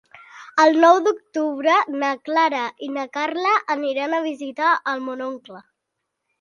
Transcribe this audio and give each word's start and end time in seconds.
El 0.61 0.77
nou 0.83 0.95
d'octubre 1.07 1.75
na 2.05 2.09
Clara 2.29 2.63
i 2.89 2.91
na 2.97 3.05
Carla 3.19 3.53
aniran 3.77 4.17
a 4.17 4.25
visitar 4.27 4.75
mon 5.07 5.27
oncle. 5.31 5.67